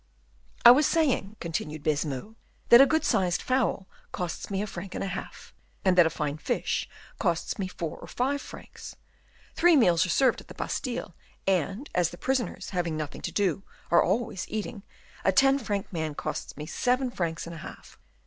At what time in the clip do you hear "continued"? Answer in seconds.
1.39-1.83